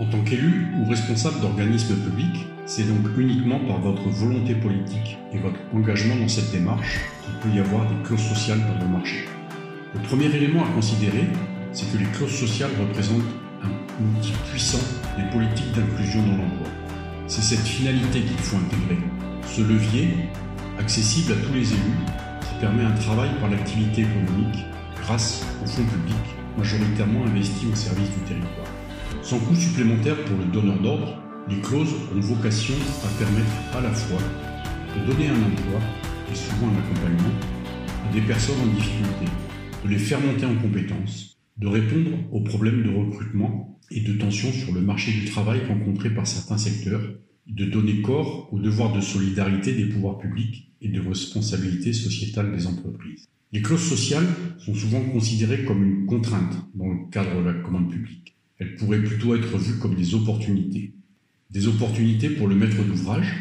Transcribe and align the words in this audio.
En 0.00 0.06
tant 0.06 0.22
qu'élu 0.22 0.68
ou 0.78 0.88
responsable 0.88 1.40
d'organismes 1.40 1.94
publics, 1.94 2.46
c'est 2.64 2.84
donc 2.84 3.06
uniquement 3.18 3.60
par 3.68 3.80
votre 3.80 4.08
volonté 4.08 4.54
politique 4.54 5.18
et 5.30 5.38
votre 5.38 5.60
engagement 5.74 6.16
dans 6.16 6.26
cette 6.26 6.50
démarche 6.50 7.00
qu'il 7.22 7.34
peut 7.34 7.54
y 7.54 7.60
avoir 7.60 7.86
des 7.86 8.02
clauses 8.02 8.26
sociales 8.26 8.60
dans 8.60 8.82
le 8.82 8.90
marché. 8.90 9.26
Le 9.92 10.00
premier 10.00 10.34
élément 10.34 10.64
à 10.64 10.68
considérer, 10.68 11.26
c'est 11.72 11.92
que 11.92 11.98
les 11.98 12.06
clauses 12.06 12.34
sociales 12.34 12.70
représentent 12.80 13.28
un 13.62 14.18
outil 14.18 14.32
puissant 14.50 14.80
des 15.18 15.30
politiques 15.30 15.72
d'inclusion 15.72 16.22
dans 16.22 16.38
l'emploi. 16.38 16.68
C'est 17.26 17.42
cette 17.42 17.66
finalité 17.66 18.22
qu'il 18.22 18.38
faut 18.38 18.56
intégrer. 18.56 19.04
Ce 19.46 19.60
levier, 19.60 20.30
accessible 20.78 21.34
à 21.34 21.46
tous 21.46 21.52
les 21.52 21.74
élus, 21.74 22.00
qui 22.40 22.58
permet 22.58 22.84
un 22.84 22.96
travail 22.96 23.28
par 23.38 23.50
l'activité 23.50 24.00
économique 24.00 24.64
grâce 25.02 25.44
aux 25.62 25.66
fonds 25.66 25.84
publics 25.84 26.16
majoritairement 26.56 27.26
investis 27.26 27.68
au 27.70 27.76
service 27.76 28.08
du 28.08 28.20
territoire. 28.26 28.79
Sans 29.22 29.38
coût 29.38 29.54
supplémentaire 29.54 30.16
pour 30.24 30.38
le 30.38 30.46
donneur 30.46 30.80
d'ordre, 30.80 31.22
les 31.48 31.60
clauses 31.60 31.94
ont 32.14 32.20
vocation 32.20 32.74
à 33.04 33.18
permettre 33.18 33.76
à 33.76 33.80
la 33.80 33.92
fois 33.92 34.18
de 34.96 35.12
donner 35.12 35.28
un 35.28 35.34
emploi 35.34 35.78
et 36.32 36.34
souvent 36.34 36.68
un 36.68 36.78
accompagnement 36.78 37.34
à 38.08 38.12
des 38.12 38.22
personnes 38.22 38.60
en 38.62 38.74
difficulté, 38.74 39.26
de 39.84 39.90
les 39.90 39.98
faire 39.98 40.20
monter 40.20 40.46
en 40.46 40.56
compétences, 40.56 41.38
de 41.58 41.66
répondre 41.66 42.16
aux 42.32 42.40
problèmes 42.40 42.82
de 42.82 42.90
recrutement 42.90 43.78
et 43.90 44.00
de 44.00 44.14
tension 44.14 44.50
sur 44.52 44.72
le 44.72 44.80
marché 44.80 45.12
du 45.12 45.26
travail 45.26 45.66
rencontrés 45.66 46.10
par 46.10 46.26
certains 46.26 46.58
secteurs, 46.58 47.02
de 47.46 47.64
donner 47.66 48.00
corps 48.00 48.48
au 48.52 48.58
devoir 48.58 48.92
de 48.94 49.00
solidarité 49.00 49.74
des 49.74 49.86
pouvoirs 49.86 50.18
publics 50.18 50.72
et 50.80 50.88
de 50.88 51.00
responsabilité 51.00 51.92
sociétale 51.92 52.56
des 52.56 52.66
entreprises. 52.66 53.28
Les 53.52 53.60
clauses 53.60 53.86
sociales 53.86 54.26
sont 54.58 54.74
souvent 54.74 55.02
considérées 55.02 55.64
comme 55.64 55.84
une 55.84 56.06
contrainte 56.06 56.56
dans 56.74 56.88
le 56.88 57.10
cadre 57.10 57.42
de 57.42 57.46
la 57.46 57.54
commande 57.54 57.90
publique. 57.90 58.36
Elles 58.60 58.76
pourraient 58.76 59.02
plutôt 59.02 59.34
être 59.34 59.56
vues 59.56 59.78
comme 59.78 59.96
des 59.96 60.14
opportunités. 60.14 60.92
Des 61.50 61.66
opportunités 61.66 62.28
pour 62.28 62.46
le 62.46 62.54
maître 62.54 62.84
d'ouvrage, 62.84 63.32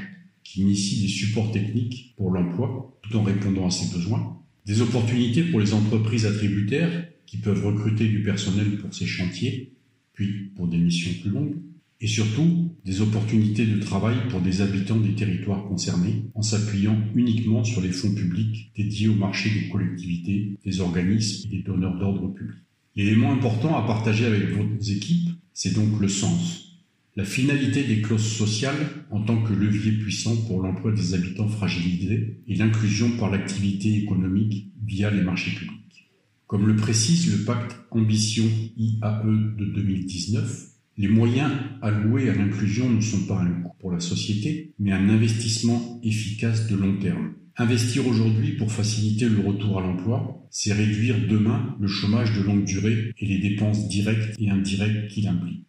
qui 0.44 0.62
initie 0.62 1.02
des 1.02 1.10
supports 1.10 1.52
techniques 1.52 2.14
pour 2.16 2.32
l'emploi 2.32 2.98
tout 3.04 3.18
en 3.18 3.24
répondant 3.24 3.68
à 3.68 3.72
ses 3.72 3.94
besoins. 3.94 4.42
Des 4.66 4.82
opportunités 4.82 5.44
pour 5.44 5.60
les 5.60 5.74
entreprises 5.74 6.26
attributaires 6.26 7.08
qui 7.26 7.38
peuvent 7.38 7.66
recruter 7.66 8.08
du 8.08 8.24
personnel 8.24 8.78
pour 8.78 8.94
ces 8.94 9.06
chantiers, 9.06 9.74
puis 10.14 10.52
pour 10.56 10.68
des 10.68 10.78
missions 10.78 11.12
plus 11.22 11.32
longues. 11.32 11.58
Et 12.02 12.08
surtout, 12.08 12.74
des 12.86 13.02
opportunités 13.02 13.66
de 13.66 13.80
travail 13.80 14.16
pour 14.30 14.40
des 14.40 14.62
habitants 14.62 15.00
des 15.00 15.16
territoires 15.16 15.68
concernés 15.68 16.24
en 16.34 16.42
s'appuyant 16.42 16.98
uniquement 17.14 17.66
sur 17.66 17.82
les 17.82 17.92
fonds 17.92 18.16
publics 18.16 18.72
dédiés 18.76 19.10
au 19.10 19.16
marché 19.16 19.50
des 19.50 19.68
collectivités, 19.68 20.58
des 20.64 20.80
organismes 20.80 21.50
et 21.52 21.58
des 21.58 21.64
donneurs 21.64 22.00
d'ordre 22.00 22.34
public. 22.34 22.64
L'élément 22.96 23.32
important 23.32 23.78
à 23.78 23.86
partager 23.86 24.26
avec 24.26 24.50
vos 24.50 24.80
équipes, 24.80 25.30
c'est 25.54 25.74
donc 25.74 26.00
le 26.00 26.08
sens. 26.08 26.70
La 27.16 27.26
finalité 27.26 27.84
des 27.84 28.02
clauses 28.02 28.32
sociales 28.32 28.88
en 29.12 29.22
tant 29.22 29.42
que 29.42 29.54
levier 29.54 29.92
puissant 29.92 30.36
pour 30.48 30.62
l'emploi 30.62 30.92
des 30.92 31.14
habitants 31.14 31.48
fragilisés 31.48 32.42
et 32.48 32.56
l'inclusion 32.56 33.12
par 33.18 33.30
l'activité 33.30 33.96
économique 33.98 34.72
via 34.86 35.10
les 35.12 35.22
marchés 35.22 35.52
publics. 35.52 36.10
Comme 36.48 36.66
le 36.66 36.76
précise 36.76 37.32
le 37.32 37.46
pacte 37.46 37.76
Ambition 37.92 38.46
IAE 38.78 39.24
de 39.58 39.66
2019, 39.66 40.68
les 40.98 41.08
moyens 41.08 41.52
alloués 41.82 42.30
à 42.30 42.36
l'inclusion 42.36 42.90
ne 42.90 43.02
sont 43.02 43.26
pas 43.26 43.40
un 43.40 43.52
coût 43.62 43.76
pour 43.80 43.92
la 43.92 44.00
société, 44.00 44.74
mais 44.80 44.92
un 44.92 45.10
investissement 45.10 46.00
efficace 46.04 46.68
de 46.68 46.76
long 46.76 46.98
terme. 46.98 47.34
Investir 47.60 48.08
aujourd'hui 48.08 48.54
pour 48.54 48.72
faciliter 48.72 49.28
le 49.28 49.46
retour 49.46 49.80
à 49.80 49.82
l'emploi, 49.82 50.48
c'est 50.50 50.72
réduire 50.72 51.18
demain 51.28 51.76
le 51.82 51.90
chômage 51.90 52.34
de 52.34 52.42
longue 52.42 52.64
durée 52.64 53.14
et 53.20 53.26
les 53.26 53.38
dépenses 53.38 53.90
directes 53.90 54.34
et 54.40 54.50
indirectes 54.50 55.10
qu'il 55.10 55.28
implique. 55.28 55.66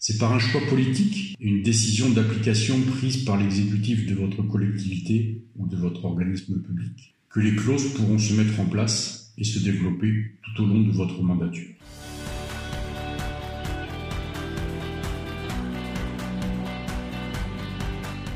C'est 0.00 0.18
par 0.18 0.32
un 0.32 0.40
choix 0.40 0.60
politique 0.68 1.36
une 1.38 1.62
décision 1.62 2.10
d'application 2.10 2.80
prise 2.80 3.18
par 3.18 3.36
l'exécutif 3.36 4.08
de 4.08 4.14
votre 4.16 4.42
collectivité 4.42 5.44
ou 5.56 5.68
de 5.68 5.76
votre 5.76 6.04
organisme 6.04 6.60
public 6.60 7.14
que 7.30 7.38
les 7.38 7.54
clauses 7.54 7.94
pourront 7.94 8.18
se 8.18 8.34
mettre 8.34 8.58
en 8.58 8.66
place 8.66 9.32
et 9.38 9.44
se 9.44 9.60
développer 9.60 10.32
tout 10.42 10.64
au 10.64 10.66
long 10.66 10.80
de 10.80 10.90
votre 10.90 11.22
mandature. 11.22 11.70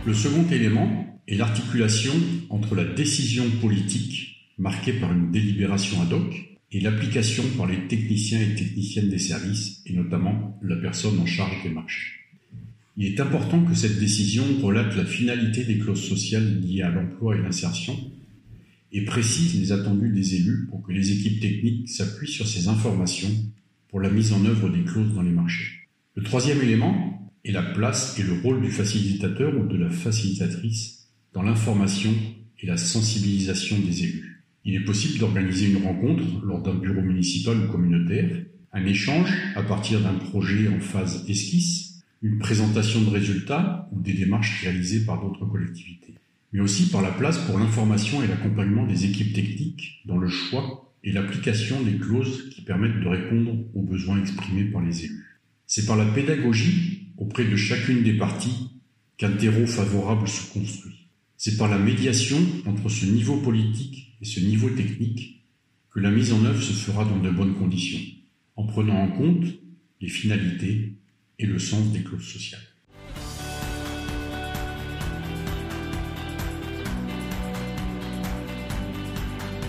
Le 0.06 0.14
second 0.14 0.48
élément 0.52 1.20
et 1.26 1.34
l'articulation 1.34 2.12
entre 2.48 2.76
la 2.76 2.84
décision 2.84 3.50
politique 3.60 4.36
marquée 4.56 4.92
par 4.92 5.12
une 5.12 5.32
délibération 5.32 6.00
ad 6.00 6.12
hoc 6.12 6.32
et 6.70 6.78
l'application 6.78 7.42
par 7.56 7.66
les 7.66 7.88
techniciens 7.88 8.40
et 8.40 8.54
techniciennes 8.54 9.08
des 9.08 9.18
services, 9.18 9.82
et 9.84 9.92
notamment 9.94 10.60
la 10.62 10.76
personne 10.76 11.18
en 11.18 11.26
charge 11.26 11.60
des 11.64 11.70
marchés. 11.70 12.12
Il 12.96 13.06
est 13.06 13.18
important 13.18 13.64
que 13.64 13.74
cette 13.74 13.98
décision 13.98 14.44
relate 14.62 14.94
la 14.94 15.04
finalité 15.04 15.64
des 15.64 15.78
clauses 15.78 16.08
sociales 16.08 16.60
liées 16.60 16.82
à 16.82 16.90
l'emploi 16.90 17.34
et 17.34 17.42
l'insertion 17.42 17.98
et 18.92 19.04
précise 19.04 19.58
les 19.58 19.72
attendus 19.72 20.10
des 20.10 20.36
élus 20.36 20.68
pour 20.70 20.84
que 20.84 20.92
les 20.92 21.10
équipes 21.10 21.40
techniques 21.40 21.88
s'appuient 21.88 22.30
sur 22.30 22.46
ces 22.46 22.68
informations 22.68 23.30
pour 23.88 23.98
la 24.00 24.10
mise 24.10 24.32
en 24.32 24.44
œuvre 24.44 24.68
des 24.68 24.84
clauses 24.84 25.14
dans 25.14 25.22
les 25.22 25.30
marchés. 25.30 25.72
Le 26.14 26.22
troisième 26.22 26.62
élément 26.62 27.25
est 27.46 27.52
la 27.52 27.62
place 27.62 28.18
et 28.18 28.24
le 28.24 28.40
rôle 28.42 28.60
du 28.60 28.70
facilitateur 28.70 29.56
ou 29.56 29.66
de 29.66 29.76
la 29.76 29.88
facilitatrice 29.88 31.08
dans 31.32 31.42
l'information 31.42 32.12
et 32.60 32.66
la 32.66 32.76
sensibilisation 32.76 33.78
des 33.78 34.02
élus. 34.02 34.42
Il 34.64 34.74
est 34.74 34.84
possible 34.84 35.18
d'organiser 35.18 35.70
une 35.70 35.84
rencontre 35.84 36.24
lors 36.44 36.60
d'un 36.60 36.74
bureau 36.74 37.02
municipal 37.02 37.56
ou 37.56 37.70
communautaire, 37.70 38.44
un 38.72 38.84
échange 38.84 39.32
à 39.54 39.62
partir 39.62 40.00
d'un 40.00 40.14
projet 40.14 40.66
en 40.68 40.80
phase 40.80 41.24
esquisse, 41.28 42.02
une 42.20 42.38
présentation 42.38 43.00
de 43.02 43.10
résultats 43.10 43.88
ou 43.92 44.00
des 44.00 44.14
démarches 44.14 44.62
réalisées 44.62 45.04
par 45.04 45.22
d'autres 45.22 45.46
collectivités, 45.46 46.14
mais 46.52 46.60
aussi 46.60 46.90
par 46.90 47.02
la 47.02 47.12
place 47.12 47.38
pour 47.38 47.60
l'information 47.60 48.24
et 48.24 48.26
l'accompagnement 48.26 48.86
des 48.86 49.04
équipes 49.04 49.34
techniques 49.34 50.02
dans 50.04 50.18
le 50.18 50.28
choix 50.28 50.92
et 51.04 51.12
l'application 51.12 51.80
des 51.82 51.96
clauses 51.96 52.50
qui 52.50 52.62
permettent 52.62 53.00
de 53.00 53.08
répondre 53.08 53.56
aux 53.74 53.82
besoins 53.82 54.20
exprimés 54.20 54.64
par 54.64 54.82
les 54.82 55.04
élus. 55.04 55.40
C'est 55.68 55.86
par 55.86 55.96
la 55.96 56.06
pédagogie 56.06 57.05
auprès 57.18 57.44
de 57.44 57.56
chacune 57.56 58.02
des 58.02 58.14
parties 58.14 58.70
qu'un 59.16 59.32
terreau 59.32 59.66
favorable 59.66 60.28
se 60.28 60.52
construit. 60.52 61.08
C'est 61.36 61.56
par 61.56 61.68
la 61.68 61.78
médiation 61.78 62.38
entre 62.66 62.88
ce 62.88 63.06
niveau 63.06 63.38
politique 63.38 64.16
et 64.20 64.24
ce 64.24 64.40
niveau 64.40 64.70
technique 64.70 65.44
que 65.90 66.00
la 66.00 66.10
mise 66.10 66.32
en 66.32 66.44
œuvre 66.44 66.62
se 66.62 66.72
fera 66.72 67.04
dans 67.04 67.18
de 67.18 67.30
bonnes 67.30 67.54
conditions, 67.54 68.00
en 68.56 68.66
prenant 68.66 69.00
en 69.00 69.08
compte 69.08 69.46
les 70.00 70.08
finalités 70.08 70.94
et 71.38 71.46
le 71.46 71.58
sens 71.58 71.92
des 71.92 72.02
clauses 72.02 72.26
sociales. 72.26 72.60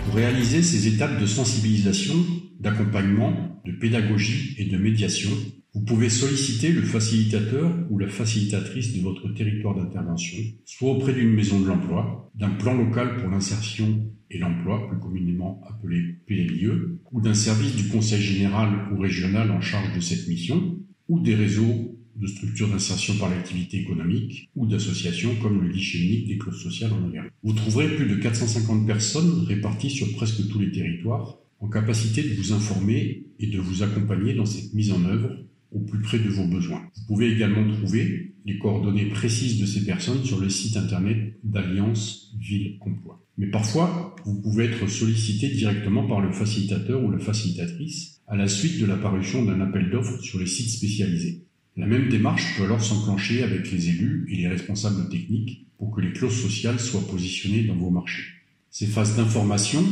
Pour 0.04 0.14
réaliser 0.14 0.62
ces 0.62 0.88
étapes 0.88 1.20
de 1.20 1.26
sensibilisation, 1.26 2.14
d'accompagnement, 2.60 3.60
de 3.64 3.72
pédagogie 3.72 4.54
et 4.58 4.64
de 4.64 4.78
médiation, 4.78 5.30
vous 5.74 5.82
pouvez 5.82 6.08
solliciter 6.08 6.72
le 6.72 6.82
facilitateur 6.82 7.72
ou 7.90 7.98
la 7.98 8.08
facilitatrice 8.08 8.96
de 8.96 9.02
votre 9.02 9.28
territoire 9.34 9.76
d'intervention, 9.76 10.38
soit 10.64 10.90
auprès 10.90 11.12
d'une 11.12 11.32
maison 11.32 11.60
de 11.60 11.66
l'emploi, 11.66 12.30
d'un 12.34 12.50
plan 12.50 12.74
local 12.74 13.16
pour 13.16 13.28
l'insertion 13.28 14.06
et 14.30 14.38
l'emploi, 14.38 14.88
plus 14.88 14.98
communément 14.98 15.62
appelé 15.68 16.16
PLIE, 16.26 16.68
ou 17.12 17.20
d'un 17.20 17.34
service 17.34 17.76
du 17.76 17.88
Conseil 17.88 18.20
général 18.20 18.92
ou 18.92 18.98
régional 18.98 19.50
en 19.50 19.60
charge 19.60 19.94
de 19.94 20.00
cette 20.00 20.28
mission, 20.28 20.78
ou 21.08 21.20
des 21.20 21.34
réseaux 21.34 21.94
de 22.16 22.26
structures 22.26 22.68
d'insertion 22.68 23.14
par 23.16 23.30
l'activité 23.30 23.78
économique 23.78 24.50
ou 24.56 24.66
d'associations 24.66 25.36
comme 25.40 25.62
le 25.62 25.72
guichet 25.72 25.98
unique 25.98 26.28
des 26.28 26.38
clauses 26.38 26.62
sociales 26.62 26.92
en 26.92 27.06
Auvergne. 27.06 27.30
Vous 27.44 27.52
trouverez 27.52 27.94
plus 27.94 28.06
de 28.06 28.16
450 28.16 28.86
personnes 28.86 29.44
réparties 29.46 29.90
sur 29.90 30.10
presque 30.16 30.48
tous 30.48 30.58
les 30.58 30.72
territoires 30.72 31.38
en 31.60 31.68
capacité 31.68 32.22
de 32.22 32.34
vous 32.34 32.52
informer 32.52 33.26
et 33.38 33.46
de 33.46 33.58
vous 33.58 33.82
accompagner 33.82 34.34
dans 34.34 34.46
cette 34.46 34.74
mise 34.74 34.92
en 34.92 35.04
œuvre 35.04 35.30
au 35.72 35.80
plus 35.80 36.00
près 36.00 36.18
de 36.18 36.28
vos 36.28 36.46
besoins. 36.46 36.82
Vous 36.96 37.06
pouvez 37.06 37.30
également 37.30 37.70
trouver 37.76 38.34
les 38.44 38.58
coordonnées 38.58 39.06
précises 39.06 39.60
de 39.60 39.66
ces 39.66 39.84
personnes 39.84 40.24
sur 40.24 40.40
le 40.40 40.48
site 40.48 40.76
internet 40.76 41.38
d'Alliance 41.44 42.34
Ville 42.40 42.78
Emploi. 42.80 43.22
Mais 43.36 43.48
parfois, 43.48 44.16
vous 44.24 44.40
pouvez 44.40 44.64
être 44.64 44.86
sollicité 44.88 45.48
directement 45.48 46.06
par 46.06 46.20
le 46.20 46.32
facilitateur 46.32 47.02
ou 47.02 47.10
la 47.10 47.18
facilitatrice 47.18 48.20
à 48.26 48.36
la 48.36 48.48
suite 48.48 48.80
de 48.80 48.86
l'apparition 48.86 49.44
d'un 49.44 49.60
appel 49.60 49.90
d'offres 49.90 50.20
sur 50.20 50.38
les 50.38 50.46
sites 50.46 50.70
spécialisés. 50.70 51.44
La 51.76 51.86
même 51.86 52.08
démarche 52.08 52.56
peut 52.56 52.64
alors 52.64 52.82
s'enclencher 52.82 53.42
avec 53.42 53.70
les 53.70 53.90
élus 53.90 54.26
et 54.30 54.36
les 54.36 54.48
responsables 54.48 55.08
techniques 55.08 55.66
pour 55.78 55.94
que 55.94 56.00
les 56.00 56.12
clauses 56.12 56.40
sociales 56.40 56.80
soient 56.80 57.06
positionnées 57.06 57.62
dans 57.62 57.76
vos 57.76 57.90
marchés. 57.90 58.24
Ces 58.70 58.86
phases 58.86 59.16
d'information, 59.16 59.84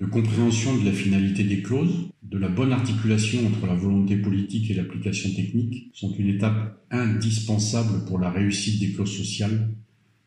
de 0.00 0.06
compréhension 0.06 0.76
de 0.76 0.84
la 0.84 0.92
finalité 0.92 1.44
des 1.44 1.62
clauses, 1.62 2.08
de 2.24 2.38
la 2.38 2.48
bonne 2.48 2.72
articulation 2.72 3.46
entre 3.46 3.66
la 3.66 3.74
volonté 3.74 4.16
politique 4.16 4.70
et 4.70 4.74
l'application 4.74 5.30
technique 5.34 5.90
sont 5.92 6.14
une 6.14 6.28
étape 6.28 6.82
indispensable 6.90 8.04
pour 8.06 8.18
la 8.18 8.30
réussite 8.30 8.80
des 8.80 8.92
clauses 8.92 9.16
sociales, 9.16 9.70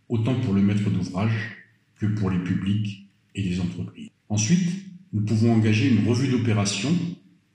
autant 0.08 0.40
pour 0.40 0.54
le 0.54 0.62
maître 0.62 0.90
d'ouvrage 0.90 1.58
que 2.00 2.06
pour 2.06 2.30
les 2.30 2.40
publics 2.40 3.08
et 3.36 3.42
les 3.42 3.60
entreprises. 3.60 4.10
Ensuite, 4.30 4.70
nous 5.14 5.24
pouvons 5.24 5.54
engager 5.54 5.90
une 5.90 6.08
revue 6.08 6.28
d'opération 6.28 6.90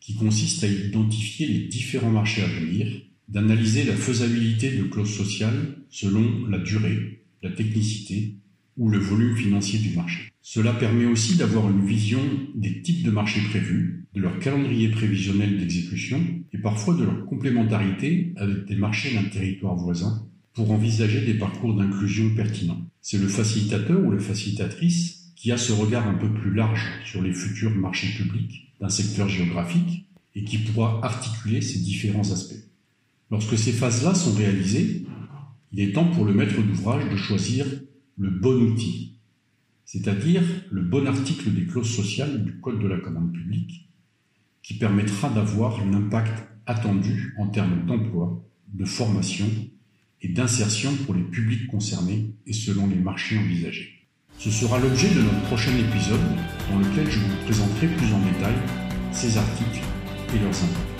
qui 0.00 0.17
consiste 0.17 0.65
à 0.65 0.69
identifier 0.69 1.47
les 1.47 1.69
différents 1.69 2.11
marchés 2.11 2.43
à 2.43 2.47
venir, 2.47 2.88
d'analyser 3.29 3.85
la 3.85 3.95
faisabilité 3.95 4.77
de 4.77 4.83
clauses 4.85 5.15
sociales 5.15 5.77
selon 5.88 6.47
la 6.49 6.59
durée, 6.59 7.23
la 7.43 7.50
technicité 7.50 8.35
ou 8.77 8.88
le 8.88 8.99
volume 8.99 9.37
financier 9.37 9.79
du 9.79 9.95
marché. 9.95 10.33
Cela 10.41 10.73
permet 10.73 11.06
aussi 11.06 11.37
d'avoir 11.37 11.71
une 11.71 11.87
vision 11.87 12.21
des 12.56 12.83
types 12.83 13.05
de 13.05 13.11
marchés 13.11 13.43
prévus, 13.50 14.01
de 14.14 14.20
leur 14.20 14.38
calendrier 14.38 14.88
prévisionnel 14.91 15.59
d'exécution 15.59 16.20
et 16.53 16.59
parfois 16.59 16.94
de 16.94 17.05
leur 17.05 17.25
complémentarité 17.26 18.32
avec 18.37 18.67
des 18.67 18.76
marchés 18.76 19.14
d'un 19.14 19.29
territoire 19.29 19.75
voisin 19.75 20.26
pour 20.55 20.70
envisager 20.70 21.25
des 21.25 21.35
parcours 21.35 21.75
d'inclusion 21.75 22.35
pertinents. 22.35 22.82
C'est 23.00 23.19
le 23.19 23.29
facilitateur 23.29 24.05
ou 24.05 24.11
la 24.11 24.19
facilitatrice 24.19 25.32
qui 25.35 25.50
a 25.50 25.56
ce 25.56 25.73
regard 25.73 26.06
un 26.06 26.14
peu 26.14 26.32
plus 26.32 26.55
large 26.55 26.87
sur 27.05 27.23
les 27.23 27.32
futurs 27.32 27.75
marchés 27.75 28.14
publics 28.17 28.73
d'un 28.81 28.91
secteur 28.91 29.29
géographique 29.29 30.06
et 30.35 30.44
qui 30.44 30.59
pourra 30.59 31.00
articuler 31.03 31.61
ces 31.61 31.79
différents 31.79 32.31
aspects. 32.32 32.62
Lorsque 33.31 33.56
ces 33.56 33.73
phases-là 33.73 34.14
sont 34.14 34.35
réalisées, 34.35 35.05
il 35.73 35.81
est 35.81 35.93
temps 35.93 36.11
pour 36.11 36.26
le 36.26 36.35
maître 36.35 36.61
d'ouvrage 36.62 37.09
de 37.11 37.17
choisir 37.17 37.67
le 38.19 38.29
bon 38.29 38.55
outil, 38.61 39.14
c'est-à-dire 39.87 40.43
le 40.70 40.82
bon 40.82 41.06
article 41.06 41.50
des 41.50 41.64
clauses 41.64 41.91
sociales 41.91 42.44
du 42.44 42.61
Code 42.61 42.81
de 42.81 42.87
la 42.87 42.99
commande 42.99 43.32
publique, 43.32 43.88
qui 44.62 44.75
permettra 44.75 45.29
d'avoir 45.29 45.85
l'impact 45.85 46.44
attendu 46.67 47.35
en 47.38 47.49
termes 47.49 47.85
d'emploi, 47.87 48.43
de 48.73 48.85
formation 48.85 49.47
et 50.20 50.29
d'insertion 50.29 50.94
pour 51.05 51.14
les 51.14 51.23
publics 51.23 51.67
concernés 51.67 52.35
et 52.47 52.53
selon 52.53 52.87
les 52.87 52.97
marchés 52.97 53.38
envisagés. 53.38 54.06
Ce 54.38 54.50
sera 54.50 54.79
l'objet 54.79 55.09
de 55.14 55.20
notre 55.20 55.43
prochain 55.43 55.73
épisode 55.73 56.20
dans 56.70 56.79
lequel 56.79 57.11
je 57.11 57.19
vous 57.19 57.37
présenterai 57.44 57.88
plus 57.88 58.12
en 58.12 58.19
détail 58.20 58.55
ces 59.12 59.37
articles 59.37 59.82
et 60.35 60.38
leurs 60.38 60.49
impacts. 60.49 60.93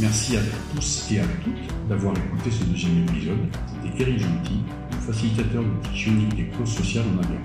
Merci 0.00 0.36
à 0.36 0.40
tous 0.74 1.12
et 1.12 1.20
à 1.20 1.26
toutes 1.44 1.88
d'avoir 1.88 2.16
écouté 2.16 2.50
ce 2.50 2.64
deuxième 2.64 3.02
épisode. 3.04 3.38
C'était 3.84 4.02
Eric 4.02 4.18
Gentil, 4.18 4.60
facilitateur 5.06 5.62
du 5.62 5.88
dictionnaire 5.88 6.28
des 6.30 6.48
clauses 6.48 6.74
sociales 6.74 7.04
en 7.14 7.18
avion. 7.18 7.40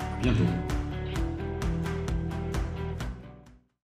À 0.00 0.22
bientôt. 0.22 0.77